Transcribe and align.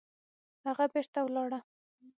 هغه 0.65 0.85
بېرته 0.93 1.19
ولاړه 1.23 1.59